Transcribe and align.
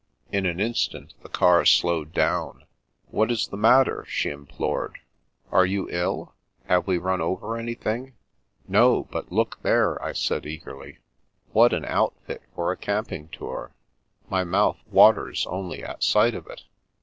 In 0.31 0.47
an 0.47 0.59
instant 0.59 1.13
the 1.21 1.29
car 1.29 1.63
slowed 1.63 2.11
down." 2.11 2.65
What 3.11 3.29
is 3.29 3.49
the 3.49 3.55
matter?" 3.55 4.03
she 4.09 4.31
implored." 4.31 4.97
Are 5.51 5.63
you 5.63 5.87
ill? 5.91 6.33
Have 6.65 6.87
we 6.87 6.97
run 6.97 7.21
over 7.21 7.55
anything? 7.55 8.15
""No, 8.77 9.03
but 9.11 9.31
look 9.31 9.59
there," 9.61 10.03
I 10.03 10.13
said 10.13 10.47
eagerly." 10.47 10.97
What 11.53 11.71
an 11.71 11.85
outfit 11.85 12.41
for 12.55 12.71
a 12.71 12.77
camping 12.77 13.27
tour! 13.27 13.75
My 14.27 14.43
mouth 14.43 14.79
waters 14.89 15.45
only 15.47 15.83
at 15.83 16.01
sight 16.01 16.33
of 16.33 16.47
it." 16.47 16.63